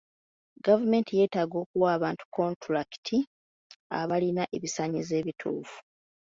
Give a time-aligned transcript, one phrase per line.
[0.65, 3.17] Gavumenti yeetaaga okuwa abantu kontulakiti
[3.99, 5.77] abalina ebisaanyizo ebituufu.